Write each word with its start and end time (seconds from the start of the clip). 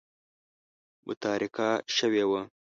متارکه 1.05 1.69
شوې 1.95 2.23
وه. 2.29 2.41